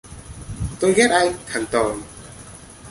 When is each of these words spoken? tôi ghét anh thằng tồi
tôi 0.79 0.93
ghét 0.93 1.07
anh 1.11 1.33
thằng 1.45 1.65
tồi 1.71 1.97